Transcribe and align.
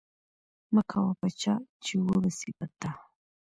مه 0.73 0.81
کوه 0.91 1.11
په 1.19 1.27
چا، 1.41 1.53
چي 1.83 1.93
و 2.03 2.19
به 2.21 2.29
سي 2.37 2.49
په 2.57 2.65
تا. 2.79 2.91